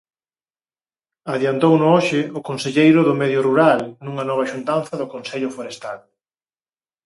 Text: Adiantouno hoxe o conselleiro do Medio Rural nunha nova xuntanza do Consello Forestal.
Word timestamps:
Adiantouno 1.33 1.85
hoxe 1.95 2.19
o 2.39 2.41
conselleiro 2.49 2.99
do 3.07 3.17
Medio 3.21 3.41
Rural 3.47 3.79
nunha 4.03 4.27
nova 4.29 4.49
xuntanza 4.51 4.93
do 4.97 5.09
Consello 5.13 5.49
Forestal. 5.57 5.99